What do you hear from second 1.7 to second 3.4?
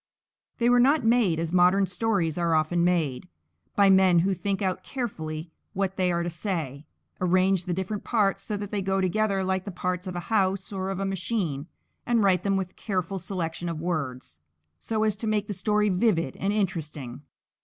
stories are often made,